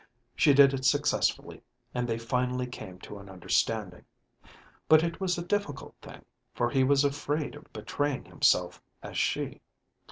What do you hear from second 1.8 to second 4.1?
and they finally came to an understanding